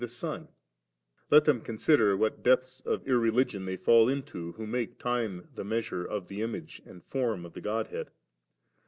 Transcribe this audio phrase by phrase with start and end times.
[0.01, 0.47] the Son);
[1.29, 6.03] let them consider what depths of irreligion they £U1 into^ who make time the measure
[6.03, 8.09] of the Image and Form of the Godhead.